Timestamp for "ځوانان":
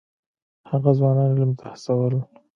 0.97-1.29